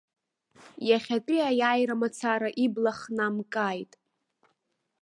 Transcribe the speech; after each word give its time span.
Иахьатәи 0.89 1.39
аиааира 1.49 1.95
мацара 2.01 2.49
ибла 2.65 2.91
хнамкааит. 2.99 3.91